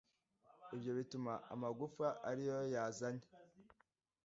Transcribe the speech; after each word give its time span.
ibyo 0.75 0.91
bituma 0.97 1.33
amagufa 1.53 2.07
ariyo 2.29 2.57
yazanye 2.73 3.25